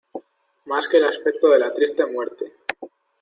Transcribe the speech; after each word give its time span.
Más 0.65 0.87
que 0.87 0.97
el 0.97 1.05
aspecto 1.05 1.47
de 1.51 1.59
la 1.59 1.71
triste 1.71 2.07
muerte. 2.07 2.45